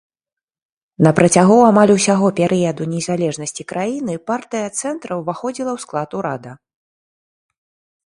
[1.07, 6.51] На працягу амаль усяго перыяду незалежнасці краіны партыя цэнтра ўваходзіла ў склад урада.